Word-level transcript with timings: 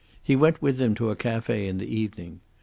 He 0.23 0.35
went 0.35 0.63
with 0.63 0.79
them 0.79 0.95
to 0.95 1.11
a 1.11 1.15
cafe 1.15 1.67
in 1.67 1.77
the 1.77 1.85
evening. 1.85 2.39